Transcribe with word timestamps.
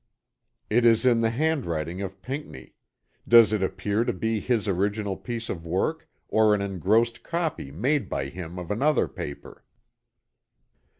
It 0.67 0.83
is 0.83 1.05
in 1.05 1.21
the 1.21 1.29
handwriting 1.29 2.01
of 2.01 2.23
Pinckney; 2.23 2.73
does 3.27 3.53
it 3.53 3.61
appear 3.61 4.03
to 4.03 4.11
be 4.11 4.39
his 4.39 4.67
original 4.67 5.15
piece 5.15 5.47
of 5.47 5.63
work, 5.63 6.09
or 6.27 6.55
an 6.55 6.61
engrossed 6.63 7.21
copy 7.21 7.69
made 7.69 8.09
by 8.09 8.29
him 8.29 8.57
of 8.57 8.71
another 8.71 9.07
paper? 9.07 9.63